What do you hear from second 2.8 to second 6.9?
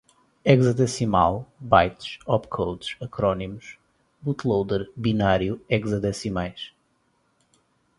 acrônimos, bootloader, binário, hexadecimais